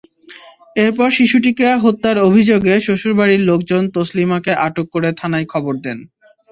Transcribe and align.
এরপর 0.75 1.07
শিশুটিকে 1.17 1.67
হত্যার 1.83 2.17
অভিযোগে 2.27 2.73
শ্বশুরবাড়ির 2.85 3.41
লোকজন 3.49 3.83
তাসলিমাকে 3.95 4.51
আটক 4.65 4.87
করে 4.93 5.09
থানায় 5.19 5.47
খবর 5.53 5.73
দেন। 5.85 5.97